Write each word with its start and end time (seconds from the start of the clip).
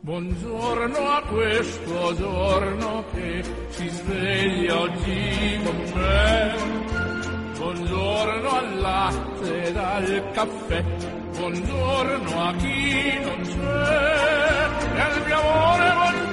Buongiorno 0.00 0.96
a 0.98 1.22
questo 1.22 2.14
giorno 2.14 3.04
che 3.12 3.42
si 3.70 3.88
sveglia 3.88 4.80
oggi 4.80 5.60
con 5.64 5.92
me. 5.94 6.54
Buongiorno 7.58 8.50
al 8.50 8.78
latte 8.78 9.62
ed 9.64 9.76
al 9.76 10.30
caffè. 10.32 10.84
Buongiorno 11.36 12.40
a 12.40 12.54
chi 12.54 13.18
non 13.20 13.40
c'è. 13.42 14.94
E 14.94 15.00
al 15.00 15.22
mio 15.26 15.40
amore 15.40 15.92
buongiorno 15.92 16.25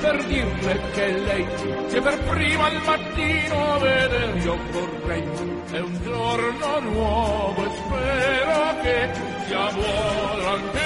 per 0.00 0.24
dirle 0.24 0.80
che 0.92 1.18
lei 1.18 1.46
che 1.88 2.00
per 2.00 2.18
prima 2.24 2.66
al 2.66 2.80
mattino 2.84 3.78
vedere 3.78 4.38
io 4.38 4.56
vorrei. 4.70 5.22
È 5.70 5.78
un 5.80 5.98
giorno 6.02 6.80
nuovo 6.80 7.64
e 7.64 7.70
spero 7.74 8.80
che 8.82 9.10
sia 9.46 9.72
buono 9.72 10.48
anche 10.48 10.80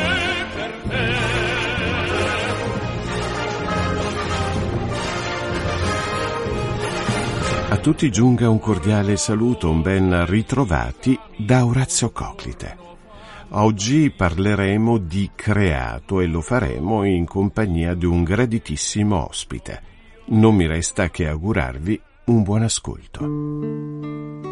per 0.54 0.72
te. 0.88 1.38
A 7.70 7.76
tutti 7.76 8.10
giunga 8.10 8.48
un 8.48 8.58
cordiale 8.58 9.18
saluto, 9.18 9.68
un 9.68 9.82
ben 9.82 10.24
ritrovati 10.24 11.18
da 11.36 11.66
Orazio 11.66 12.10
Coclite. 12.10 12.87
Oggi 13.50 14.10
parleremo 14.10 14.98
di 14.98 15.30
creato 15.34 16.20
e 16.20 16.26
lo 16.26 16.42
faremo 16.42 17.04
in 17.04 17.24
compagnia 17.24 17.94
di 17.94 18.04
un 18.04 18.22
graditissimo 18.22 19.26
ospite. 19.26 19.82
Non 20.26 20.54
mi 20.54 20.66
resta 20.66 21.08
che 21.08 21.26
augurarvi 21.26 21.98
un 22.26 22.42
buon 22.42 22.62
ascolto. 22.62 24.47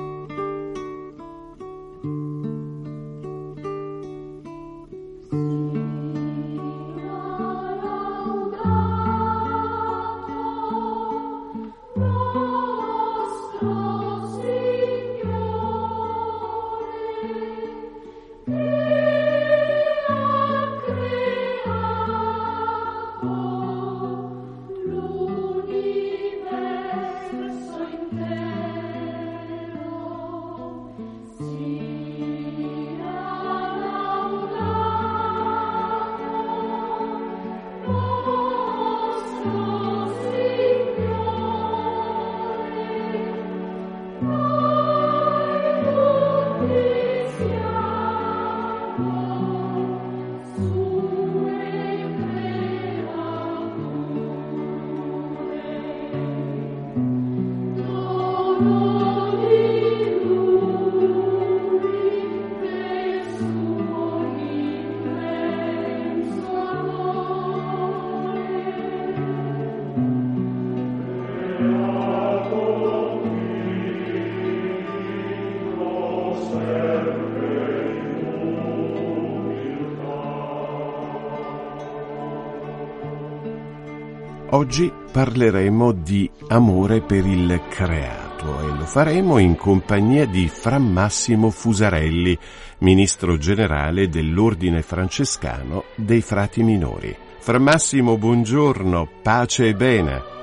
Oggi 84.51 84.93
parleremo 85.11 85.91
di 85.91 86.31
amore 86.49 87.01
per 87.01 87.27
il 87.27 87.63
creato 87.69 88.61
e 88.61 88.77
lo 88.77 88.85
faremo 88.85 89.39
in 89.39 89.57
compagnia 89.57 90.25
di 90.25 90.49
Fra 90.49 90.79
Massimo 90.79 91.51
Fusarelli, 91.51 92.39
ministro 92.79 93.39
generale 93.39 94.09
dell'Ordine 94.09 94.83
francescano 94.83 95.87
dei 95.97 96.21
frati 96.21 96.63
minori. 96.63 97.15
Fra 97.41 97.59
Massimo, 97.59 98.17
buongiorno, 98.17 99.09
pace 99.21 99.67
e 99.67 99.75
bene. 99.75 100.36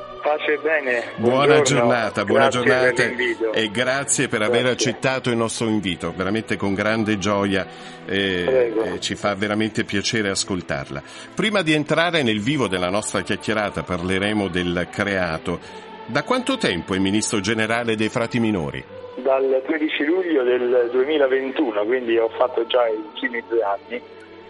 Pace 0.43 0.53
e 0.53 0.57
bene. 0.57 1.03
Buona 1.15 1.61
giornata, 1.61 2.25
buona 2.25 2.49
grazie 2.49 2.65
giornata 2.65 3.51
e 3.53 3.69
grazie 3.71 4.27
per 4.27 4.39
Grazie. 4.39 4.59
aver 4.59 4.71
accettato 4.71 5.29
il 5.29 5.37
nostro 5.37 5.67
invito, 5.67 6.13
veramente 6.15 6.57
con 6.57 6.73
grande 6.73 7.17
gioia, 7.17 7.65
Prego. 8.05 8.83
eh, 8.83 8.99
ci 8.99 9.15
fa 9.15 9.33
veramente 9.35 9.85
piacere 9.85 10.29
ascoltarla. 10.29 11.01
Prima 11.33 11.61
di 11.61 11.71
entrare 11.73 12.23
nel 12.23 12.41
vivo 12.41 12.67
della 12.67 12.89
nostra 12.89 13.21
chiacchierata 13.21 13.83
parleremo 13.83 14.49
del 14.49 14.87
creato. 14.91 15.59
Da 16.05 16.23
quanto 16.23 16.57
tempo 16.57 16.93
è 16.93 16.97
ministro 16.99 17.39
generale 17.39 17.95
dei 17.95 18.09
frati 18.09 18.39
minori? 18.39 18.83
Dal 19.15 19.61
13 19.65 20.03
luglio 20.03 20.43
del 20.43 20.89
2021, 20.91 21.85
quindi 21.85 22.17
ho 22.17 22.29
fatto 22.37 22.65
già 22.67 22.85
i 22.87 23.01
primi 23.17 23.41
due 23.47 23.61
anni 23.61 24.01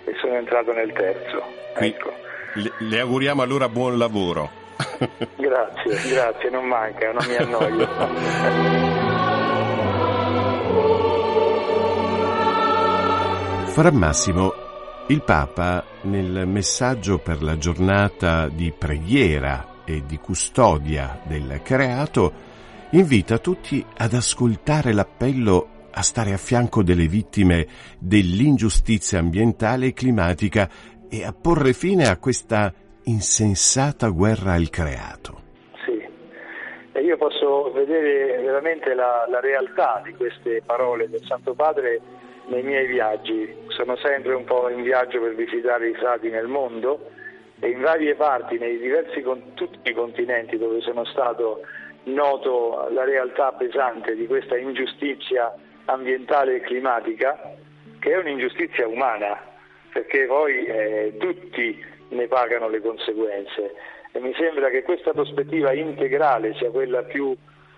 e 0.05 0.13
sono 0.19 0.33
entrato 0.33 0.71
nel 0.73 0.91
terzo. 0.91 1.43
Ecco. 1.75 2.11
Le, 2.55 2.71
le 2.79 2.99
auguriamo 2.99 3.43
allora 3.43 3.69
buon 3.69 3.97
lavoro. 3.99 4.61
Grazie, 5.35 6.09
grazie, 6.09 6.49
non 6.49 6.65
manca, 6.65 7.11
non 7.11 7.25
mi 7.27 7.35
annoio. 7.35 7.87
Fra 13.73 13.91
Massimo, 13.91 14.53
il 15.07 15.23
Papa 15.23 15.83
nel 16.03 16.47
messaggio 16.47 17.17
per 17.17 17.41
la 17.41 17.57
giornata 17.57 18.47
di 18.47 18.71
preghiera 18.71 19.81
e 19.83 20.03
di 20.05 20.17
custodia 20.17 21.19
del 21.25 21.59
creato 21.63 22.51
invita 22.91 23.39
tutti 23.39 23.83
ad 23.97 24.13
ascoltare 24.13 24.93
l'appello 24.93 25.89
a 25.91 26.01
stare 26.01 26.33
a 26.33 26.37
fianco 26.37 26.83
delle 26.83 27.07
vittime 27.07 27.67
dell'ingiustizia 27.99 29.19
ambientale 29.19 29.87
e 29.87 29.93
climatica 29.93 30.69
e 31.09 31.23
a 31.23 31.33
porre 31.33 31.73
fine 31.73 32.07
a 32.07 32.17
questa 32.17 32.73
insensata 33.05 34.09
guerra 34.09 34.53
al 34.53 34.69
creato. 34.69 35.41
Sì, 35.85 36.05
e 36.91 37.01
io 37.01 37.17
posso 37.17 37.71
vedere 37.71 38.41
veramente 38.41 38.93
la, 38.93 39.25
la 39.29 39.39
realtà 39.39 40.01
di 40.03 40.13
queste 40.13 40.61
parole 40.65 41.09
del 41.09 41.23
Santo 41.25 41.53
Padre 41.53 42.01
nei 42.47 42.63
miei 42.63 42.87
viaggi. 42.87 43.55
Sono 43.67 43.95
sempre 43.97 44.33
un 44.33 44.43
po' 44.43 44.69
in 44.69 44.83
viaggio 44.83 45.19
per 45.21 45.35
visitare 45.35 45.89
i 45.89 45.95
frati 45.95 46.29
nel 46.29 46.47
mondo 46.47 47.09
e 47.59 47.69
in 47.69 47.81
varie 47.81 48.15
parti, 48.15 48.57
nei 48.57 48.77
diversi 48.77 49.23
tutti 49.53 49.89
i 49.89 49.93
continenti 49.93 50.57
dove 50.57 50.81
sono 50.81 51.05
stato, 51.05 51.61
noto 52.03 52.89
la 52.91 53.05
realtà 53.05 53.53
pesante 53.53 54.15
di 54.15 54.27
questa 54.27 54.57
ingiustizia 54.57 55.53
ambientale 55.85 56.57
e 56.57 56.61
climatica, 56.61 57.55
che 57.99 58.11
è 58.11 58.17
un'ingiustizia 58.17 58.87
umana, 58.87 59.39
perché 59.93 60.25
poi 60.25 60.65
eh, 60.65 61.15
tutti 61.17 61.91
ne 62.13 62.27
pagano 62.27 62.69
le 62.69 62.81
conseguenze 62.81 63.75
e 64.11 64.19
mi 64.19 64.33
sembra 64.35 64.69
che 64.69 64.83
questa 64.83 65.11
prospettiva 65.11 65.73
integrale 65.73 66.53
sia 66.55 66.69
quella 66.69 67.03
più 67.03 67.35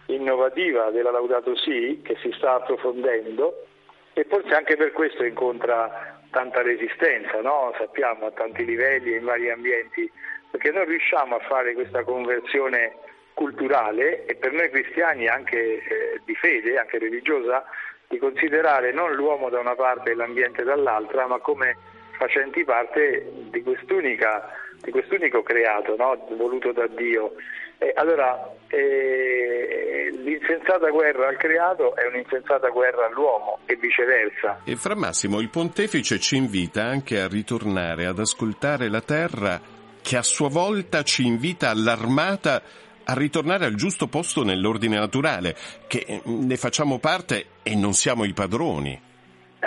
innovativa 0.08 0.92
della 0.92 1.12
Laudato 1.12 1.56
Si 1.56 2.02
che 2.04 2.16
si 2.22 2.32
sta 2.38 2.56
approfondendo 2.56 3.66
e 4.14 4.26
forse 4.30 4.54
anche 4.54 4.76
per 4.76 4.92
questo 4.92 5.24
incontra 5.24 6.20
tanta 6.32 6.62
resistenza, 6.62 7.42
no? 7.42 7.74
sappiamo 7.78 8.26
a 8.26 8.32
tanti 8.32 8.66
livelli 8.66 9.14
e 9.14 9.18
in 9.18 9.24
vari 9.24 9.50
ambienti, 9.50 10.10
perché 10.52 10.72
non 10.72 10.86
riusciamo 10.86 11.36
a 11.36 11.40
fare 11.40 11.74
questa 11.74 12.04
conversione 12.04 12.94
culturale 13.34 14.26
e 14.26 14.36
per 14.36 14.52
noi 14.52 14.70
cristiani 14.70 15.28
anche 15.28 15.58
eh, 15.58 16.22
di 16.26 16.36
fede, 16.36 16.78
anche 16.78 16.98
religiosa, 16.98 17.66
di 18.08 18.18
considerare 18.18 18.92
non 18.92 19.14
l'uomo 19.14 19.50
da 19.50 19.60
una 19.60 19.76
parte 19.76 20.12
e 20.12 20.16
l'ambiente 20.16 20.64
dall'altra, 20.64 21.28
ma 21.28 21.40
come 21.40 21.76
facenti 22.18 22.64
parte 22.64 23.32
di, 23.50 23.62
di 23.62 24.92
quest'unico 24.92 25.44
creato, 25.44 25.96
no? 25.96 26.26
voluto 26.36 26.72
da 26.72 26.88
Dio. 26.88 27.34
E 27.78 27.92
allora 27.96 28.54
eh, 28.70 30.10
l'insensata 30.24 30.90
guerra 30.90 31.28
al 31.28 31.38
creato 31.38 31.96
è 31.96 32.08
un'insensata 32.08 32.70
guerra 32.70 33.08
all'uomo 33.08 33.60
e 33.66 33.76
viceversa. 33.76 34.62
E 34.64 34.76
fra 34.76 34.96
Massimo, 34.96 35.40
il 35.40 35.50
pontefice 35.50 36.20
ci 36.20 36.38
invita 36.38 36.84
anche 36.84 37.20
a 37.20 37.28
ritornare 37.28 38.06
ad 38.06 38.20
ascoltare 38.20 38.90
la 38.90 39.02
terra 39.02 39.60
che 40.02 40.18
a 40.18 40.24
sua 40.24 40.50
volta 40.50 41.04
ci 41.04 41.26
invita 41.26 41.70
all'armata 41.70 42.62
a 43.08 43.14
ritornare 43.14 43.66
al 43.66 43.76
giusto 43.76 44.08
posto 44.08 44.44
nell'ordine 44.44 44.98
naturale, 44.98 45.56
che 45.88 46.22
ne 46.24 46.58
facciamo 46.58 46.98
parte 47.00 47.46
e 47.62 47.76
non 47.76 47.94
siamo 47.94 48.24
i 48.24 48.34
padroni. 48.34 49.05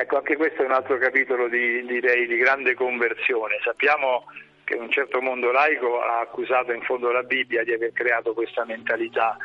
Ecco, 0.09 0.17
anche 0.17 0.37
questo 0.37 0.63
è 0.63 0.65
un 0.65 0.73
altro 0.73 0.97
capitolo 0.97 1.49
di, 1.49 1.85
direi, 1.85 2.27
di 2.27 2.39
grande 2.39 2.73
conversione. 2.73 3.59
Sappiamo 3.63 4.25
che 4.65 4.75
un 4.75 4.91
certo 4.91 5.21
mondo 5.21 5.53
laico 5.53 6.01
ha 6.01 6.21
accusato 6.21 6.73
in 6.73 6.81
fondo 6.81 7.13
la 7.13 7.23
Bibbia 7.25 7.63
di 7.63 7.75
aver 7.75 7.93
creato 7.93 8.33
questa 8.33 8.65
mentalità, 8.65 9.37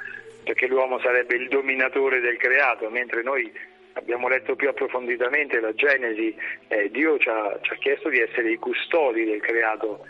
perché 0.41 0.67
l'uomo 0.67 0.99
sarebbe 0.99 1.35
il 1.35 1.49
dominatore 1.49 2.21
del 2.21 2.37
creato, 2.37 2.89
mentre 2.89 3.23
noi 3.23 3.51
abbiamo 3.95 4.29
letto 4.29 4.55
più 4.55 4.69
approfonditamente 4.69 5.59
la 5.59 5.73
Genesi, 5.73 6.33
eh, 6.69 6.89
Dio 6.89 7.17
ci 7.17 7.27
ha, 7.27 7.59
ci 7.61 7.73
ha 7.73 7.75
chiesto 7.75 8.07
di 8.07 8.19
essere 8.19 8.49
i 8.49 8.55
custodi 8.55 9.25
del 9.25 9.41
creato, 9.41 10.05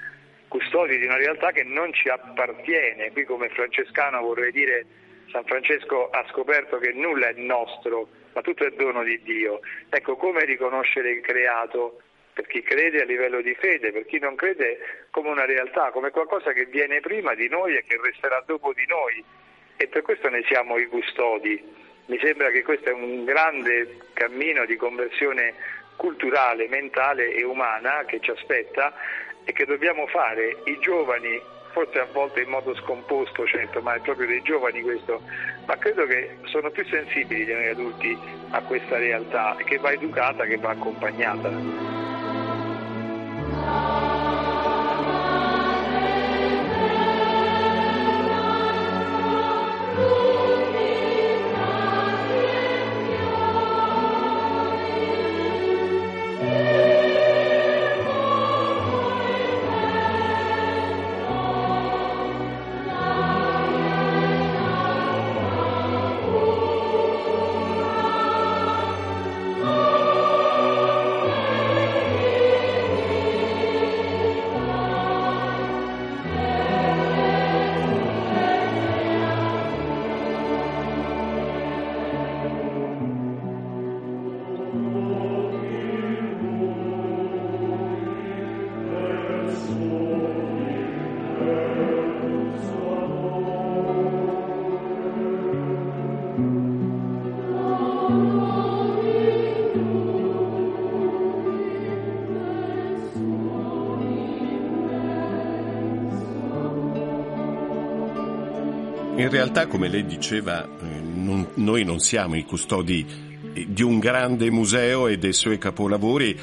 custodi 0.49 0.99
di 0.99 1.05
una 1.05 1.17
realtà 1.17 1.51
che 1.51 1.63
non 1.63 1.91
ci 1.93 2.09
appartiene. 2.09 3.11
Qui 3.11 3.23
come 3.23 3.49
francescano 3.49 4.21
vorrei 4.21 4.51
dire 4.51 4.85
San 5.33 5.45
Francesco 5.45 6.11
ha 6.11 6.23
scoperto 6.29 6.77
che 6.77 6.93
nulla 6.93 7.29
è 7.29 7.33
nostro, 7.33 8.07
ma 8.33 8.41
tutto 8.41 8.65
è 8.65 8.69
dono 8.69 9.01
di 9.01 9.19
Dio. 9.23 9.61
Ecco 9.89 10.15
come 10.15 10.45
riconoscere 10.45 11.09
il 11.09 11.21
creato 11.21 12.01
per 12.33 12.45
chi 12.45 12.61
crede 12.61 13.01
a 13.01 13.05
livello 13.05 13.41
di 13.41 13.55
fede, 13.55 13.91
per 13.91 14.05
chi 14.05 14.19
non 14.19 14.35
crede 14.35 15.07
come 15.09 15.29
una 15.29 15.45
realtà, 15.45 15.89
come 15.89 16.11
qualcosa 16.11 16.51
che 16.53 16.65
viene 16.65 16.99
prima 16.99 17.33
di 17.33 17.49
noi 17.49 17.75
e 17.75 17.83
che 17.83 17.99
resterà 17.99 18.43
dopo 18.45 18.73
di 18.73 18.85
noi. 18.85 19.23
E 19.75 19.87
per 19.87 20.03
questo 20.03 20.29
ne 20.29 20.43
siamo 20.45 20.77
i 20.77 20.85
custodi. 20.85 21.59
Mi 22.05 22.19
sembra 22.21 22.51
che 22.51 22.61
questo 22.61 22.89
è 22.89 22.93
un 22.93 23.25
grande 23.25 23.97
cammino 24.13 24.65
di 24.65 24.75
conversione 24.75 25.55
culturale, 25.95 26.67
mentale 26.67 27.33
e 27.33 27.43
umana 27.43 28.05
che 28.05 28.19
ci 28.19 28.29
aspetta 28.29 28.93
e 29.45 29.51
che 29.51 29.65
dobbiamo 29.65 30.05
fare 30.05 30.57
i 30.65 30.77
giovani, 30.79 31.41
forse 31.73 31.99
a 31.99 32.07
volte 32.13 32.41
in 32.41 32.49
modo 32.49 32.73
scomposto, 32.75 33.45
certo, 33.45 33.81
ma 33.81 33.95
è 33.95 33.99
proprio 33.99 34.27
dei 34.27 34.41
giovani 34.43 34.81
questo, 34.81 35.21
ma 35.65 35.75
credo 35.77 36.05
che 36.05 36.37
sono 36.45 36.69
più 36.69 36.85
sensibili 36.85 37.45
di 37.45 37.53
noi 37.53 37.67
adulti 37.67 38.17
a 38.51 38.61
questa 38.61 38.97
realtà 38.97 39.57
che 39.65 39.77
va 39.77 39.91
educata, 39.91 40.45
che 40.45 40.57
va 40.57 40.69
accompagnata. 40.69 42.02
In 109.15 109.29
realtà, 109.29 109.67
come 109.67 109.89
lei 109.89 110.07
diceva, 110.07 110.65
eh, 110.65 110.85
non, 110.99 111.51
noi 111.55 111.83
non 111.83 111.99
siamo 111.99 112.35
i 112.35 112.43
custodi 112.43 113.05
eh, 113.53 113.65
di 113.67 113.83
un 113.83 113.99
grande 113.99 114.49
museo 114.49 115.07
e 115.07 115.19
dei 115.19 115.33
suoi 115.33 115.59
capolavori 115.59 116.35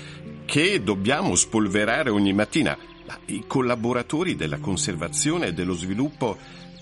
che 0.45 0.81
dobbiamo 0.81 1.35
spolverare 1.35 2.11
ogni 2.11 2.33
mattina, 2.33 2.79
ma 3.07 3.19
i 3.27 3.43
collaboratori 3.45 4.37
della 4.37 4.59
conservazione 4.59 5.49
e 5.49 5.53
dello 5.53 5.75
sviluppo 5.75 6.39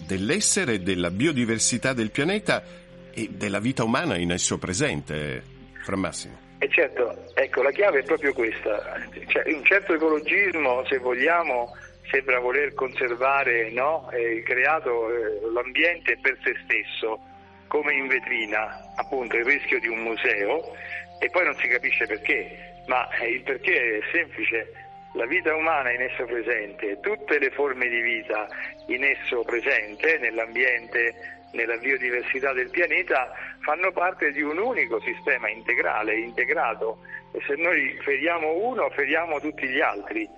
dell'essere 0.06 0.75
e 0.75 0.81
della 0.81 1.11
biodiversità 1.11 1.94
del 1.94 2.11
pianeta 2.11 2.62
e 3.11 3.31
della 3.32 3.58
vita 3.58 3.82
umana 3.82 4.19
in 4.19 4.31
esso 4.31 4.58
presente, 4.58 5.43
Fra 5.82 5.96
Massimo. 5.96 6.37
E 6.58 6.69
certo, 6.70 7.32
ecco, 7.32 7.62
la 7.62 7.70
chiave 7.70 8.00
è 8.00 8.02
proprio 8.02 8.35
questa, 8.35 9.08
cioè, 9.29 9.50
un 9.55 9.64
certo 9.64 9.94
ecologismo, 9.94 10.85
se 10.87 10.99
vogliamo, 10.99 11.73
sembra 12.10 12.38
voler 12.40 12.75
conservare 12.75 13.70
no, 13.70 14.10
eh, 14.10 14.34
il 14.34 14.43
creato, 14.43 15.10
eh, 15.10 15.50
l'ambiente 15.52 16.19
per 16.20 16.37
se 16.43 16.55
stesso, 16.64 17.20
come 17.66 17.93
in 17.94 18.06
vetrina, 18.06 18.93
appunto 18.96 19.37
il 19.37 19.44
rischio 19.44 19.78
di 19.78 19.88
un 19.88 19.99
museo, 19.99 20.75
e 21.20 21.28
poi 21.31 21.44
non 21.44 21.55
si 21.56 21.69
capisce 21.69 22.06
perché, 22.06 22.82
ma 22.87 23.08
eh, 23.19 23.28
il 23.28 23.43
perché 23.43 23.99
è 23.99 24.00
semplice, 24.12 24.72
la 25.14 25.26
vita 25.26 25.55
umana 25.55 25.93
in 25.93 26.02
esso 26.02 26.25
presente, 26.25 26.99
tutte 27.00 27.38
le 27.38 27.50
forme 27.50 27.88
di 27.88 28.00
vita 28.00 28.46
in 28.87 29.04
esso 29.04 29.43
presente, 29.43 30.19
nell'ambiente, 30.19 31.14
nella 31.52 31.76
biodiversità 31.76 32.52
del 32.52 32.70
pianeta, 32.70 33.32
fanno 33.61 33.90
parte 33.93 34.32
di 34.32 34.43
un 34.43 34.58
unico 34.58 35.00
sistema 35.00 35.49
integrale, 35.49 36.19
integrato, 36.19 36.99
e 37.32 37.40
se 37.46 37.54
noi 37.56 37.99
feriamo 38.02 38.52
uno, 38.54 38.88
feriamo 38.90 39.40
tutti 39.40 39.66
gli 39.66 39.81
altri. 39.81 40.28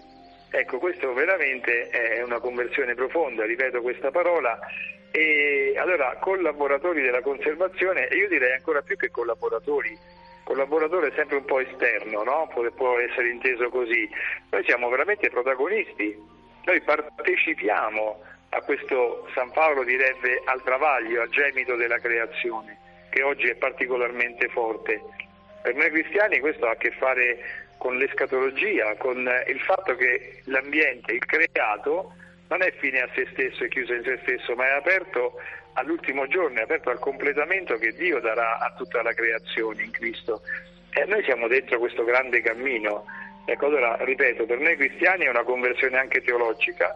Ecco, 0.53 0.79
questo 0.79 1.13
veramente 1.13 1.89
è 1.91 2.23
una 2.23 2.41
conversione 2.41 2.95
profonda, 2.95 3.45
ripeto 3.45 3.81
questa 3.83 4.11
parola. 4.11 4.59
E 5.13 5.75
allora, 5.77 6.17
collaboratori 6.21 7.03
della 7.03 7.23
conservazione, 7.23 8.09
io 8.13 8.29
direi 8.29 8.53
ancora 8.53 8.83
più 8.83 8.97
che 8.97 9.11
collaboratori, 9.11 9.97
collaboratore 10.43 11.09
è 11.09 11.13
sempre 11.15 11.37
un 11.37 11.45
po' 11.45 11.61
esterno, 11.61 12.25
no? 12.25 12.49
può, 12.53 12.69
può 12.73 12.99
essere 12.99 13.29
inteso 13.29 13.69
così. 13.69 14.09
Noi 14.51 14.65
siamo 14.65 14.89
veramente 14.89 15.31
protagonisti, 15.31 16.17
noi 16.65 16.81
partecipiamo 16.81 18.23
a 18.51 18.61
questo, 18.63 19.29
San 19.33 19.53
Paolo 19.53 19.85
direbbe, 19.85 20.43
al 20.45 20.63
travaglio, 20.63 21.23
al 21.23 21.29
gemito 21.29 21.77
della 21.77 21.99
creazione, 21.99 22.77
che 23.11 23.23
oggi 23.23 23.49
è 23.49 23.55
particolarmente 23.55 24.49
forte. 24.49 25.01
Per 25.63 25.75
noi 25.75 25.91
cristiani 25.91 26.41
questo 26.41 26.67
ha 26.67 26.73
a 26.73 26.77
che 26.77 26.91
fare 26.93 27.39
con 27.81 27.97
l'escatologia, 27.97 28.95
con 28.97 29.27
il 29.47 29.61
fatto 29.61 29.97
che 29.97 30.43
l'ambiente, 30.45 31.13
il 31.13 31.25
creato, 31.25 32.13
non 32.49 32.61
è 32.61 32.71
fine 32.79 33.01
a 33.01 33.09
se 33.15 33.27
stesso 33.33 33.65
e 33.65 33.69
chiuso 33.69 33.95
in 33.95 34.03
se 34.05 34.19
stesso, 34.21 34.55
ma 34.55 34.67
è 34.67 34.73
aperto 34.73 35.41
all'ultimo 35.73 36.27
giorno, 36.27 36.59
è 36.59 36.63
aperto 36.63 36.91
al 36.91 36.99
completamento 36.99 37.79
che 37.79 37.95
Dio 37.95 38.21
darà 38.21 38.59
a 38.59 38.75
tutta 38.77 39.01
la 39.01 39.15
creazione 39.15 39.83
in 39.83 39.93
Cristo. 39.93 40.43
E 40.91 41.07
noi 41.07 41.25
siamo 41.25 41.49
dentro 41.49 41.79
questo 41.79 42.05
grande 42.05 42.43
cammino. 42.43 43.07
Ecco, 43.47 43.65
allora, 43.65 43.97
ripeto, 44.01 44.45
per 44.45 44.59
noi 44.59 44.77
cristiani 44.77 45.25
è 45.25 45.31
una 45.31 45.45
conversione 45.45 45.97
anche 45.97 46.21
teologica, 46.21 46.95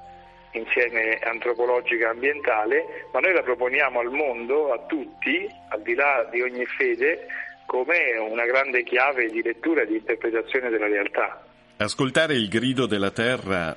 insieme 0.53 1.19
antropologica 1.23 2.09
e 2.09 2.11
ambientale, 2.11 3.07
ma 3.11 3.21
noi 3.21 3.33
la 3.33 3.43
proponiamo 3.43 4.01
al 4.01 4.11
mondo, 4.11 4.71
a 4.71 4.79
tutti, 4.81 5.49
al 5.71 5.81
di 5.81 5.95
là 5.95 6.29
di 6.31 6.43
ogni 6.43 6.67
fede, 6.67 7.27
come 7.67 8.17
una 8.31 8.45
grande 8.47 8.83
chiave 8.85 9.29
di 9.29 9.43
lettura 9.43 9.83
e 9.83 9.87
di 9.87 9.97
interpretazione 9.97 10.71
della 10.71 10.87
realtà. 10.87 11.45
Ascoltare 11.77 12.35
il 12.35 12.49
grido 12.49 12.87
della 12.87 13.11
terra 13.11 13.77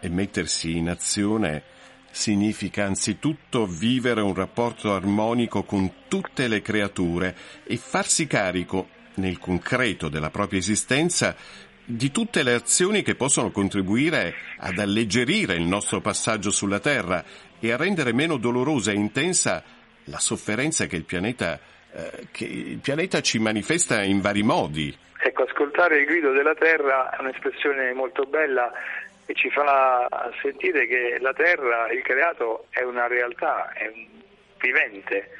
e 0.00 0.08
mettersi 0.08 0.76
in 0.76 0.88
azione 0.88 1.62
significa 2.10 2.84
anzitutto 2.84 3.66
vivere 3.66 4.20
un 4.20 4.34
rapporto 4.34 4.92
armonico 4.92 5.62
con 5.62 6.06
tutte 6.08 6.48
le 6.48 6.62
creature 6.62 7.34
e 7.64 7.76
farsi 7.76 8.26
carico, 8.26 8.88
nel 9.14 9.38
concreto 9.38 10.08
della 10.08 10.30
propria 10.30 10.58
esistenza, 10.58 11.34
di 11.84 12.10
tutte 12.10 12.42
le 12.42 12.52
azioni 12.52 13.02
che 13.02 13.14
possono 13.14 13.50
contribuire 13.50 14.34
ad 14.58 14.78
alleggerire 14.78 15.54
il 15.54 15.62
nostro 15.62 16.00
passaggio 16.00 16.50
sulla 16.50 16.80
Terra 16.80 17.24
e 17.58 17.72
a 17.72 17.76
rendere 17.76 18.12
meno 18.12 18.36
dolorosa 18.36 18.92
e 18.92 18.96
intensa 18.96 19.64
la 20.04 20.18
sofferenza 20.18 20.86
che 20.86 20.96
il 20.96 21.04
pianeta 21.04 21.58
eh, 21.98 22.28
che 22.30 22.44
il 22.44 22.78
pianeta 22.78 23.20
ci 23.20 23.40
manifesta 23.40 24.02
in 24.02 24.20
vari 24.20 24.42
modi. 24.42 24.96
Ecco, 25.20 25.42
ascoltare 25.42 25.98
il 25.98 26.06
grido 26.06 26.30
della 26.30 26.54
Terra 26.54 27.10
è 27.10 27.20
un'espressione 27.20 27.92
molto 27.92 28.22
bella 28.24 28.72
e 29.26 29.34
ci 29.34 29.50
fa 29.50 30.08
sentire 30.40 30.86
che 30.86 31.18
la 31.18 31.32
Terra, 31.32 31.90
il 31.90 32.02
creato, 32.02 32.66
è 32.70 32.82
una 32.82 33.08
realtà, 33.08 33.72
è 33.72 33.90
un 33.92 34.06
vivente 34.60 35.30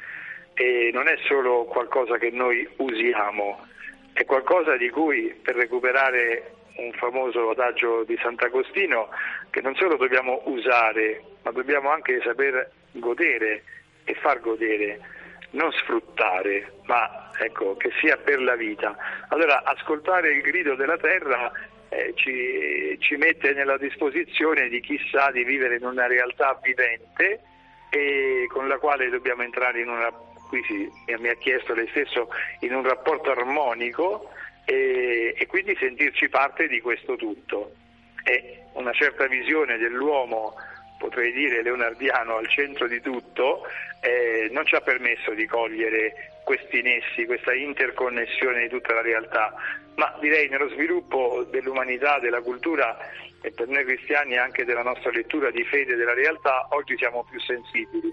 e 0.53 0.89
non 0.93 1.07
è 1.07 1.15
solo 1.25 1.63
qualcosa 1.63 2.17
che 2.17 2.29
noi 2.29 2.67
usiamo, 2.77 3.65
è 4.11 4.25
qualcosa 4.25 4.75
di 4.75 4.89
cui, 4.89 5.33
per 5.41 5.55
recuperare 5.55 6.55
un 6.75 6.91
famoso 6.93 7.51
adagio 7.51 8.03
di 8.03 8.17
Sant'Agostino, 8.21 9.09
che 9.49 9.61
non 9.61 9.75
solo 9.75 9.95
dobbiamo 9.95 10.41
usare, 10.45 11.23
ma 11.43 11.51
dobbiamo 11.51 11.89
anche 11.89 12.19
saper 12.21 12.69
godere 12.91 13.63
e 14.03 14.13
far 14.15 14.41
godere, 14.41 14.99
non 15.51 15.71
sfruttare, 15.71 16.73
ma 16.85 17.31
ecco, 17.39 17.75
che 17.77 17.91
sia 17.99 18.17
per 18.17 18.41
la 18.41 18.55
vita. 18.55 18.95
Allora 19.29 19.63
ascoltare 19.63 20.31
il 20.31 20.41
grido 20.41 20.75
della 20.75 20.97
terra 20.97 21.51
eh, 21.89 22.13
ci, 22.15 22.97
ci, 22.99 23.15
mette 23.15 23.53
nella 23.53 23.77
disposizione 23.77 24.69
di 24.69 24.79
chi 24.79 24.99
sa 25.11 25.31
di 25.31 25.43
vivere 25.43 25.77
in 25.77 25.85
una 25.85 26.07
realtà 26.07 26.59
vivente 26.61 27.41
e 27.89 28.45
con 28.49 28.67
la 28.67 28.77
quale 28.77 29.09
dobbiamo 29.09 29.41
entrare 29.41 29.81
in 29.81 29.89
una, 29.89 30.11
qui 30.47 30.63
si, 30.67 30.87
mi 31.17 31.29
ha 31.29 31.35
chiesto 31.35 31.73
lei 31.73 31.87
stesso, 31.89 32.29
in 32.59 32.75
un 32.75 32.83
rapporto 32.83 33.31
armonico 33.31 34.29
e, 34.65 35.33
e 35.35 35.47
quindi 35.47 35.75
sentirci 35.79 36.29
parte 36.29 36.67
di 36.67 36.79
questo 36.79 37.15
tutto. 37.15 37.73
E 38.23 38.65
una 38.73 38.91
certa 38.91 39.25
visione 39.25 39.77
dell'uomo 39.77 40.55
potrei 40.99 41.31
dire 41.31 41.63
leonardiano 41.63 42.35
al 42.35 42.47
centro 42.49 42.87
di 42.87 43.01
tutto, 43.01 43.65
eh, 44.01 44.49
non 44.51 44.65
ci 44.65 44.75
ha 44.75 44.81
permesso 44.81 45.33
di 45.33 45.47
cogliere 45.47 46.41
questi 46.43 46.81
nessi, 46.81 47.25
questa 47.25 47.53
interconnessione 47.53 48.63
di 48.63 48.69
tutta 48.69 48.93
la 48.93 49.01
realtà, 49.01 49.53
ma 49.95 50.15
direi 50.19 50.49
nello 50.49 50.69
sviluppo 50.69 51.45
dell'umanità, 51.49 52.19
della 52.19 52.41
cultura 52.41 52.97
e 53.41 53.51
per 53.51 53.67
noi 53.67 53.85
cristiani 53.85 54.37
anche 54.37 54.65
della 54.65 54.83
nostra 54.83 55.11
lettura 55.11 55.49
di 55.49 55.63
fede 55.63 55.95
della 55.95 56.13
realtà, 56.13 56.67
oggi 56.71 56.97
siamo 56.97 57.25
più 57.29 57.39
sensibili. 57.39 58.11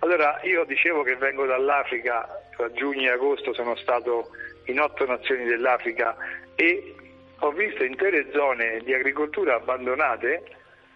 Allora 0.00 0.40
io 0.42 0.64
dicevo 0.64 1.02
che 1.02 1.16
vengo 1.16 1.46
dall'Africa, 1.46 2.28
tra 2.56 2.70
giugno 2.72 3.08
e 3.08 3.12
agosto 3.12 3.54
sono 3.54 3.76
stato 3.76 4.30
in 4.66 4.80
otto 4.80 5.06
nazioni 5.06 5.44
dell'Africa 5.44 6.16
e 6.56 6.94
ho 7.38 7.50
visto 7.52 7.84
intere 7.84 8.30
zone 8.32 8.80
di 8.82 8.94
agricoltura 8.94 9.56
abbandonate 9.56 10.42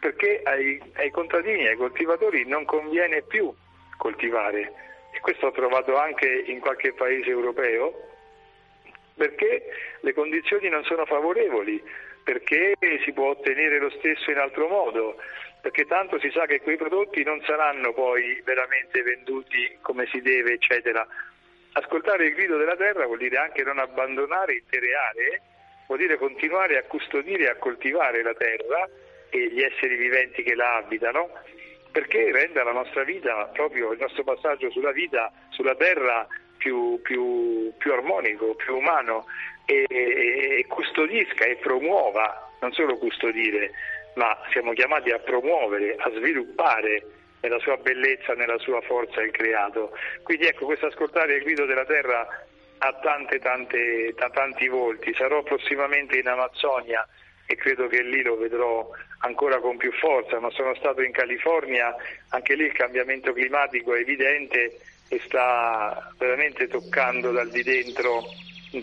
perché 0.01 0.41
ai, 0.45 0.81
ai 0.95 1.11
contadini, 1.11 1.67
ai 1.67 1.77
coltivatori 1.77 2.47
non 2.47 2.65
conviene 2.65 3.23
più 3.23 3.53
coltivare 3.97 4.73
e 5.13 5.21
questo 5.21 5.47
ho 5.47 5.53
trovato 5.53 5.97
anche 5.97 6.27
in 6.47 6.61
qualche 6.61 6.93
paese 6.93 7.31
europeo 7.31 8.09
perché 9.19 9.65
le 10.01 10.15
condizioni 10.15 10.69
non 10.69 10.85
sono 10.85 11.05
favorevoli, 11.05 11.83
perché 12.23 12.75
si 13.05 13.13
può 13.13 13.31
ottenere 13.31 13.79
lo 13.79 13.91
stesso 13.91 14.31
in 14.31 14.39
altro 14.39 14.69
modo, 14.69 15.17
perché 15.61 15.85
tanto 15.87 16.19
si 16.21 16.31
sa 16.31 16.47
che 16.47 16.61
quei 16.61 16.77
prodotti 16.77 17.25
non 17.25 17.43
saranno 17.45 17.93
poi 17.93 18.41
veramente 18.45 19.03
venduti 19.03 19.79
come 19.83 20.07
si 20.07 20.23
deve, 20.23 20.53
eccetera. 20.53 21.07
Ascoltare 21.73 22.27
il 22.27 22.35
grido 22.35 22.57
della 22.57 22.77
terra 22.77 23.07
vuol 23.07 23.19
dire 23.19 23.37
anche 23.37 23.63
non 23.65 23.79
abbandonare 23.79 24.55
intere 24.55 24.95
aree, 24.95 25.43
vuol 25.87 25.99
dire 25.99 26.17
continuare 26.17 26.79
a 26.79 26.85
custodire 26.85 27.45
e 27.45 27.49
a 27.49 27.57
coltivare 27.57 28.23
la 28.23 28.35
terra 28.35 28.89
e 29.31 29.49
gli 29.51 29.63
esseri 29.63 29.97
viventi 29.97 30.43
che 30.43 30.55
la 30.55 30.77
abitano, 30.77 31.31
perché 31.91 32.31
renda 32.33 32.63
la 32.63 32.73
nostra 32.73 33.03
vita, 33.05 33.51
proprio 33.53 33.93
il 33.93 33.99
nostro 33.99 34.25
passaggio 34.25 34.71
sulla 34.71 34.93
vita, 34.93 35.33
sulla 35.51 35.75
terra, 35.75 36.27
più, 36.57 37.01
più, 37.03 37.73
più 37.79 37.93
armonico, 37.93 38.55
più 38.55 38.77
umano 38.77 39.27
e, 39.65 39.87
e 39.89 40.65
custodisca 40.69 41.45
e 41.45 41.57
promuova, 41.57 42.53
non 42.61 42.73
solo 42.73 42.99
custodire, 42.99 43.71
ma 44.15 44.37
siamo 44.51 44.73
chiamati 44.73 45.11
a 45.11 45.19
promuovere, 45.19 45.95
a 45.99 46.11
sviluppare 46.11 47.05
nella 47.41 47.59
sua 47.61 47.77
bellezza, 47.77 48.35
nella 48.35 48.59
sua 48.59 48.81
forza 48.83 49.23
il 49.23 49.31
creato. 49.31 49.97
Quindi 50.23 50.47
ecco, 50.47 50.67
questo 50.67 50.87
ascoltare 50.87 51.37
il 51.37 51.45
grido 51.45 51.67
della 51.67 51.85
terra 51.85 52.27
ha 52.79 52.93
tante, 52.95 53.39
tante, 53.39 54.15
tanti 54.15 54.69
volti. 54.69 55.15
Sarò 55.15 55.43
prossimamente 55.43 56.19
in 56.19 56.27
Amazzonia 56.27 57.07
e 57.51 57.57
credo 57.57 57.87
che 57.87 58.03
lì 58.03 58.21
lo 58.21 58.37
vedrò 58.37 58.87
ancora 59.21 59.59
con 59.59 59.79
più 59.79 59.91
forza, 59.93 60.39
ma 60.39 60.51
sono 60.51 60.75
stato 60.75 61.01
in 61.01 61.13
California, 61.13 61.97
anche 62.29 62.55
lì 62.55 62.65
il 62.65 62.73
cambiamento 62.73 63.33
climatico 63.33 63.95
è 63.95 64.01
evidente 64.01 64.79
e 65.09 65.19
sta 65.25 66.13
veramente 66.19 66.69
toccando 66.69 67.33
dal 67.33 67.49
di 67.49 67.63
dentro 67.63 68.25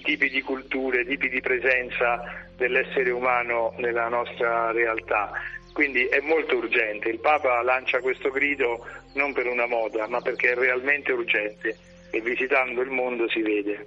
tipi 0.01 0.29
di 0.31 0.41
culture, 0.41 1.05
tipi 1.05 1.29
di 1.29 1.41
presenza 1.41 2.47
dell'essere 2.57 3.11
umano 3.11 3.75
nella 3.77 4.07
nostra 4.07 4.71
realtà. 4.71 5.31
Quindi 5.71 6.07
è 6.07 6.19
molto 6.21 6.55
urgente. 6.55 7.09
Il 7.09 7.19
Papa 7.19 7.61
lancia 7.61 7.99
questo 7.99 8.31
grido 8.31 8.83
non 9.13 9.31
per 9.33 9.45
una 9.45 9.67
moda, 9.67 10.07
ma 10.07 10.21
perché 10.21 10.53
è 10.53 10.55
realmente 10.55 11.11
urgente 11.11 11.77
e 12.09 12.19
visitando 12.19 12.81
il 12.81 12.89
mondo 12.89 13.29
si 13.29 13.43
vede. 13.43 13.85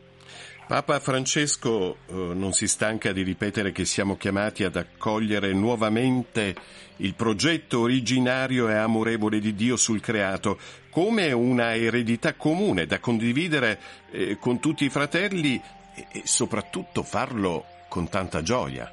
Papa 0.69 1.01
Francesco 1.01 1.97
eh, 2.11 2.13
non 2.13 2.53
si 2.53 2.69
stanca 2.69 3.13
di 3.13 3.23
ripetere 3.23 3.73
che 3.73 3.87
siamo 3.87 4.19
chiamati 4.19 4.65
ad 4.65 4.77
accogliere 4.77 5.55
nuovamente 5.55 6.55
il 6.97 7.15
progetto 7.15 7.81
originario 7.81 8.69
e 8.69 8.75
amorevole 8.75 9.39
di 9.39 9.55
Dio 9.55 9.77
sul 9.77 10.03
creato 10.03 10.59
come 10.91 11.33
una 11.33 11.75
eredità 11.75 12.35
comune 12.35 12.85
da 12.85 12.99
condividere 12.99 13.79
eh, 14.11 14.37
con 14.39 14.61
tutti 14.61 14.85
i 14.85 14.91
fratelli 14.91 15.59
e, 15.95 16.21
soprattutto 16.25 17.03
farlo 17.03 17.65
con 17.89 18.11
tanta 18.11 18.43
gioia. 18.43 18.93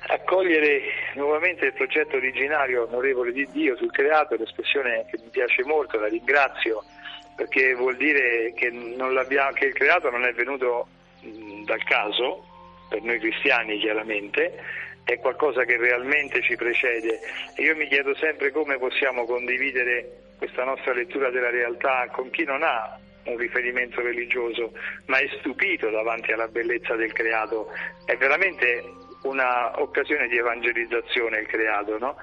Accogliere 0.00 0.80
nuovamente 1.14 1.66
il 1.66 1.74
progetto 1.74 2.16
originario 2.16 2.88
amorevole 2.88 3.30
di 3.30 3.46
Dio 3.52 3.76
sul 3.76 3.92
creato 3.92 4.34
è 4.34 4.36
un'espressione 4.36 5.06
che 5.08 5.20
mi 5.22 5.28
piace 5.30 5.62
molto, 5.64 6.00
la 6.00 6.08
ringrazio 6.08 6.82
perché 7.38 7.72
vuol 7.74 7.96
dire 7.96 8.52
che, 8.56 8.68
che 8.68 9.64
il 9.66 9.72
creato 9.72 10.10
non 10.10 10.24
è 10.24 10.32
venuto 10.32 10.88
dal 11.64 11.84
caso, 11.84 12.44
per 12.88 13.00
noi 13.02 13.20
cristiani 13.20 13.78
chiaramente, 13.78 14.60
è 15.04 15.20
qualcosa 15.20 15.64
che 15.64 15.76
realmente 15.76 16.42
ci 16.42 16.56
precede 16.56 17.20
e 17.54 17.62
io 17.62 17.76
mi 17.76 17.86
chiedo 17.86 18.12
sempre 18.16 18.50
come 18.50 18.76
possiamo 18.76 19.24
condividere 19.24 20.32
questa 20.36 20.64
nostra 20.64 20.92
lettura 20.92 21.30
della 21.30 21.50
realtà 21.50 22.08
con 22.10 22.28
chi 22.30 22.42
non 22.42 22.64
ha 22.64 22.98
un 23.26 23.36
riferimento 23.36 24.00
religioso, 24.00 24.72
ma 25.06 25.18
è 25.18 25.28
stupito 25.38 25.90
davanti 25.90 26.32
alla 26.32 26.48
bellezza 26.48 26.96
del 26.96 27.12
creato. 27.12 27.70
È 28.04 28.16
veramente 28.16 28.82
un'occasione 29.22 30.26
di 30.26 30.38
evangelizzazione 30.38 31.38
il 31.38 31.46
creato, 31.46 31.98
no? 31.98 32.16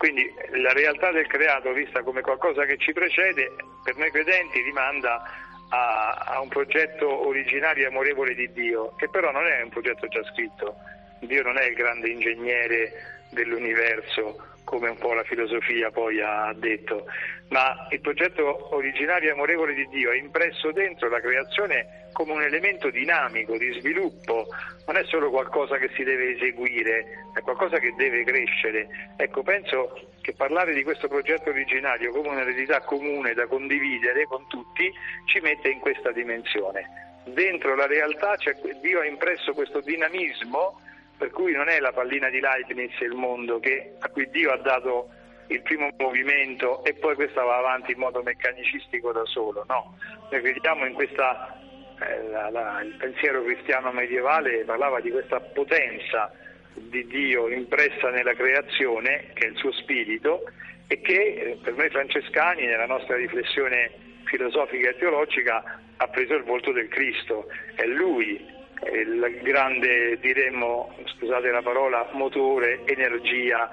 Quindi 0.00 0.32
la 0.52 0.72
realtà 0.72 1.12
del 1.12 1.26
creato, 1.26 1.74
vista 1.74 2.02
come 2.02 2.22
qualcosa 2.22 2.64
che 2.64 2.78
ci 2.78 2.90
precede, 2.90 3.52
per 3.84 3.98
noi 3.98 4.10
credenti 4.10 4.62
rimanda 4.62 5.22
a, 5.68 6.24
a, 6.26 6.40
un 6.40 6.48
progetto 6.48 7.26
originario 7.28 7.84
e 7.84 7.88
amorevole 7.88 8.34
di 8.34 8.50
Dio, 8.50 8.94
che 8.96 9.10
però 9.10 9.30
non 9.30 9.44
è 9.46 9.60
un 9.60 9.68
progetto 9.68 10.08
già 10.08 10.24
scritto. 10.32 10.74
Dio 11.18 11.42
non 11.42 11.58
è 11.58 11.66
il 11.66 11.74
grande 11.74 12.08
ingegnere 12.08 13.26
dell'universo, 13.28 14.42
come 14.70 14.88
un 14.88 14.98
po' 14.98 15.14
la 15.14 15.24
filosofia 15.24 15.90
poi 15.90 16.20
ha 16.20 16.52
detto, 16.54 17.04
ma 17.48 17.88
il 17.90 18.00
progetto 18.00 18.72
originario 18.72 19.30
e 19.30 19.32
amorevole 19.32 19.74
di 19.74 19.88
Dio 19.88 20.12
è 20.12 20.16
impresso 20.16 20.70
dentro 20.70 21.08
la 21.08 21.18
creazione 21.18 22.08
come 22.12 22.34
un 22.34 22.42
elemento 22.42 22.88
dinamico 22.88 23.58
di 23.58 23.72
sviluppo, 23.80 24.46
non 24.86 24.96
è 24.96 25.02
solo 25.06 25.28
qualcosa 25.30 25.76
che 25.76 25.90
si 25.96 26.04
deve 26.04 26.36
eseguire, 26.36 27.04
è 27.34 27.40
qualcosa 27.40 27.80
che 27.80 27.92
deve 27.96 28.22
crescere. 28.22 28.86
Ecco, 29.16 29.42
penso 29.42 29.92
che 30.20 30.34
parlare 30.34 30.72
di 30.72 30.84
questo 30.84 31.08
progetto 31.08 31.50
originario 31.50 32.12
come 32.12 32.28
un'eredità 32.28 32.80
comune 32.82 33.34
da 33.34 33.48
condividere 33.48 34.22
con 34.26 34.46
tutti 34.46 34.88
ci 35.24 35.40
mette 35.40 35.68
in 35.68 35.80
questa 35.80 36.12
dimensione. 36.12 37.08
Dentro 37.24 37.74
la 37.74 37.86
realtà 37.86 38.36
Dio 38.80 39.00
ha 39.00 39.04
impresso 39.04 39.52
questo 39.52 39.80
dinamismo 39.80 40.78
per 41.20 41.32
cui 41.32 41.52
non 41.52 41.68
è 41.68 41.78
la 41.80 41.92
pallina 41.92 42.30
di 42.30 42.40
Leibniz 42.40 42.98
il 43.00 43.12
mondo 43.12 43.60
che, 43.60 43.92
a 43.98 44.08
cui 44.08 44.30
Dio 44.30 44.52
ha 44.52 44.56
dato 44.56 45.10
il 45.48 45.60
primo 45.60 45.90
movimento 45.98 46.82
e 46.82 46.94
poi 46.94 47.14
questa 47.14 47.42
va 47.42 47.58
avanti 47.58 47.92
in 47.92 47.98
modo 47.98 48.22
meccanicistico 48.22 49.12
da 49.12 49.26
solo, 49.26 49.62
no, 49.68 49.98
noi 50.30 50.40
crediamo 50.40 50.86
in 50.86 50.94
questa, 50.94 51.60
eh, 52.00 52.26
la, 52.30 52.48
la, 52.48 52.80
il 52.80 52.94
pensiero 52.96 53.42
cristiano 53.42 53.92
medievale 53.92 54.64
parlava 54.64 54.98
di 55.00 55.10
questa 55.10 55.40
potenza 55.40 56.32
di 56.72 57.06
Dio 57.06 57.48
impressa 57.48 58.08
nella 58.08 58.32
creazione, 58.32 59.26
che 59.34 59.46
è 59.46 59.50
il 59.50 59.56
suo 59.58 59.72
spirito, 59.72 60.44
e 60.86 61.02
che 61.02 61.12
eh, 61.12 61.58
per 61.62 61.74
noi 61.74 61.90
francescani 61.90 62.64
nella 62.64 62.86
nostra 62.86 63.16
riflessione 63.16 63.90
filosofica 64.24 64.88
e 64.88 64.96
teologica 64.96 65.80
ha 65.98 66.08
preso 66.08 66.32
il 66.32 66.44
volto 66.44 66.72
del 66.72 66.88
Cristo, 66.88 67.46
è 67.74 67.84
Lui 67.84 68.58
il 68.92 69.40
grande, 69.42 70.18
diremmo, 70.20 70.94
scusate 71.16 71.50
la 71.50 71.62
parola, 71.62 72.08
motore, 72.12 72.80
energia 72.86 73.68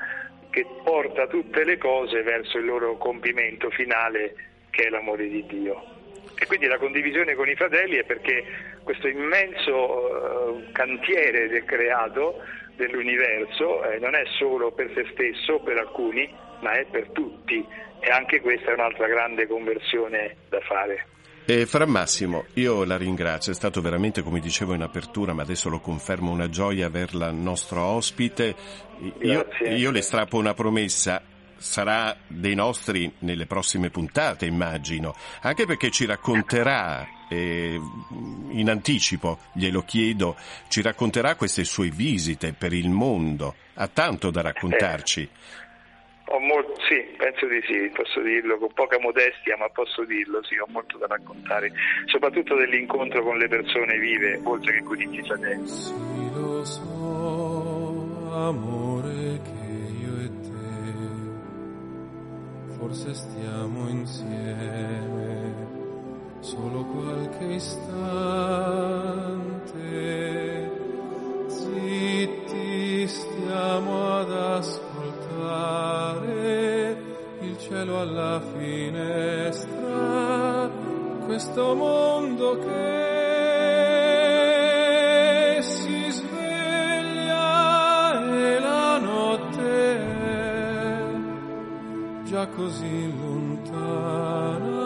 che 0.50 0.66
porta 0.84 1.28
tutte 1.28 1.64
le 1.64 1.78
cose 1.78 2.24
verso 2.24 2.58
il 2.58 2.66
loro 2.66 2.98
compimento 2.98 3.70
finale 3.70 4.36
che 4.70 4.84
è 4.86 4.90
l'amore 4.90 5.28
di 5.28 5.46
Dio. 5.46 5.96
E 6.40 6.46
quindi 6.46 6.68
la 6.68 6.78
condivisione 6.78 7.36
con 7.36 7.50
i 7.50 7.56
fratelli 7.56 7.96
è 7.98 8.04
perché 8.04 8.44
questo 8.84 9.08
immenso 9.08 9.74
uh, 9.76 10.72
cantiere 10.72 11.48
del 11.48 11.64
creato, 11.64 12.42
dell'universo, 12.76 13.84
eh, 13.84 13.98
non 13.98 14.14
è 14.14 14.24
solo 14.38 14.72
per 14.72 14.92
se 14.94 15.08
stesso, 15.14 15.60
per 15.60 15.78
alcuni, 15.78 16.32
ma 16.60 16.74
è 16.74 16.86
per 16.86 17.10
tutti. 17.10 17.66
E 18.00 18.10
anche 18.10 18.40
questa 18.40 18.72
è 18.72 18.74
un'altra 18.74 19.08
grande 19.08 19.48
conversione 19.48 20.38
da 20.50 20.60
fare. 20.62 21.06
E 21.50 21.66
Fra 21.66 21.86
Massimo, 21.86 22.48
io 22.56 22.84
la 22.84 22.98
ringrazio, 22.98 23.54
è 23.54 23.56
stato 23.56 23.80
veramente, 23.80 24.22
come 24.22 24.42
dicevo 24.42 24.74
in 24.74 24.82
apertura, 24.82 25.32
ma 25.32 25.44
adesso 25.44 25.70
lo 25.70 25.80
confermo, 25.80 26.30
una 26.30 26.50
gioia 26.50 26.88
averla 26.88 27.32
nostro 27.32 27.82
ospite. 27.84 28.54
Io, 29.22 29.48
io, 29.66 29.92
le 29.92 30.02
strappo 30.02 30.36
una 30.36 30.54
promessa, 30.54 31.24
sarà 31.56 32.18
dei 32.28 32.54
nostri 32.54 33.10
nelle 33.20 33.46
prossime 33.46 33.90
puntate, 33.90 34.46
immagino, 34.46 35.16
anche 35.40 35.66
perché 35.66 35.90
ci 35.90 36.06
racconterà, 36.06 37.08
eh, 37.30 37.80
in 38.50 38.70
anticipo 38.70 39.40
glielo 39.54 39.84
chiedo, 39.84 40.36
ci 40.68 40.82
racconterà 40.82 41.36
queste 41.36 41.64
sue 41.64 41.90
visite 41.90 42.52
per 42.52 42.74
il 42.74 42.90
mondo, 42.90 43.56
ha 43.76 43.88
tanto 43.88 44.32
da 44.32 44.42
raccontarci. 44.42 45.30
Eh. 46.30 46.40
Molto, 46.40 46.74
sì, 46.88 47.16
penso 47.18 47.46
di 47.48 47.62
sì, 47.66 47.90
posso 47.94 48.22
dirlo 48.22 48.58
con 48.58 48.72
poca 48.74 49.00
modestia, 49.00 49.56
ma 49.58 49.70
posso 49.70 50.04
dirlo, 50.06 50.44
sì, 50.44 50.58
ho 50.58 50.66
molto 50.70 50.98
da 50.98 51.08
raccontare, 51.08 51.72
soprattutto 52.06 52.56
dell'incontro 52.56 53.24
con 53.24 53.38
le 53.38 53.48
persone 53.48 53.98
vive, 53.98 54.40
oltre 54.44 54.74
che 54.74 54.84
con 54.84 55.02
i 55.02 55.10
tifosi. 55.10 55.68
Sì, 55.68 55.94
lo 56.34 56.64
so, 56.64 58.32
amore, 58.34 59.42
che 59.44 59.66
io 60.02 60.20
e 60.20 60.30
te 60.42 60.56
forse 62.78 63.14
stiamo 63.14 63.90
insieme 63.90 65.54
solo 66.40 66.84
qualche 66.86 67.46
istante, 67.46 67.82
zitti 71.48 73.08
stiamo 73.08 74.18
ad 74.18 74.32
ascoltare 74.32 76.07
cielo 77.68 78.00
alla 78.00 78.42
finestra, 78.56 79.70
questo 81.26 81.76
mondo 81.76 82.58
che 82.60 83.18
si 85.62 86.10
sveglia 86.10 87.42
e 88.22 88.60
la 88.60 88.98
notte 89.00 89.98
è 89.98 91.02
già 92.24 92.48
così 92.48 93.14
lontana, 93.20 94.77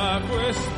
questa 0.00 0.69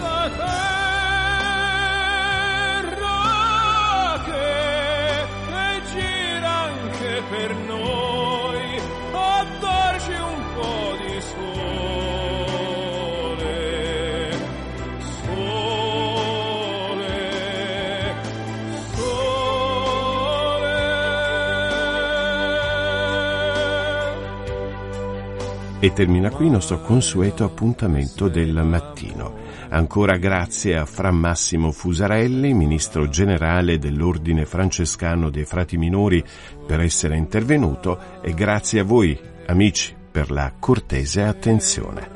E 25.84 25.92
termina 25.92 26.30
qui 26.30 26.44
il 26.44 26.52
nostro 26.52 26.80
consueto 26.80 27.42
appuntamento 27.42 28.28
del 28.28 28.52
mattino. 28.62 29.34
Ancora 29.70 30.16
grazie 30.16 30.76
a 30.76 30.86
Fra 30.86 31.10
Massimo 31.10 31.72
Fusarelli, 31.72 32.54
ministro 32.54 33.08
generale 33.08 33.80
dell'Ordine 33.80 34.46
Francescano 34.46 35.28
dei 35.28 35.44
Frati 35.44 35.76
Minori, 35.76 36.22
per 36.64 36.78
essere 36.78 37.16
intervenuto 37.16 37.98
e 38.22 38.32
grazie 38.32 38.78
a 38.78 38.84
voi, 38.84 39.18
amici, 39.46 39.92
per 40.08 40.30
la 40.30 40.52
cortese 40.56 41.22
attenzione. 41.22 42.08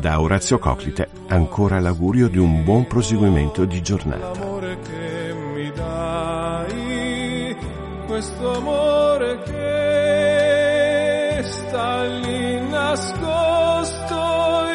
Da 0.00 0.18
Orazio 0.18 0.58
Coclite 0.58 1.06
ancora 1.28 1.80
l'augurio 1.80 2.28
di 2.28 2.38
un 2.38 2.64
buon 2.64 2.86
proseguimento 2.86 3.66
di 3.66 3.82
giornata. 3.82 4.40
Nascosto 12.92 14.20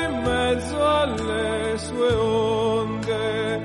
in 0.02 0.22
mezzo 0.24 0.88
alle 0.88 1.78
sue 1.78 2.14
onde, 2.16 3.62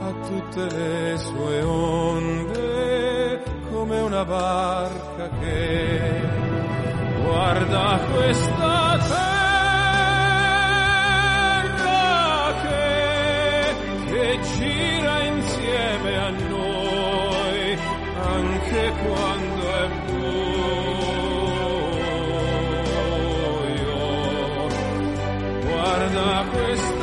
a 0.00 0.10
tutte 0.26 0.62
le 0.74 1.18
sue 1.18 1.62
onde, 1.62 3.42
come 3.70 4.00
una 4.00 4.24
barca 4.24 5.28
che 5.40 6.00
guarda 7.22 8.00
questa 8.14 8.59
buio. 26.44 26.60
Guarda 26.70 26.70
questa 26.70 26.99